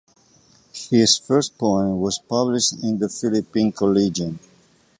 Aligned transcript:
His 0.89 1.17
first 1.17 1.59
poems 1.59 1.99
were 2.01 2.25
published 2.27 2.81
in 2.81 2.97
The 2.97 3.07
Philippine 3.07 3.71
Collegian. 3.71 4.39